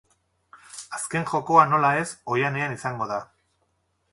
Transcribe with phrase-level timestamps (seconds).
[0.99, 2.07] Azken jokoa, nola ez,
[2.37, 3.21] oihanean izango da.